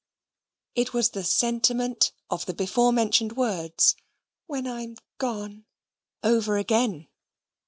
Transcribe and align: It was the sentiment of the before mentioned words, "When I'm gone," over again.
It 0.73 0.95
was 0.95 1.11
the 1.11 1.23
sentiment 1.23 2.11
of 2.31 2.47
the 2.47 2.55
before 2.55 2.91
mentioned 2.91 3.33
words, 3.37 3.95
"When 4.47 4.65
I'm 4.65 4.95
gone," 5.19 5.65
over 6.23 6.57
again. 6.57 7.07